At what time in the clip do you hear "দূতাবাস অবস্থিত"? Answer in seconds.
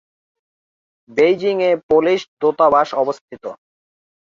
2.39-3.43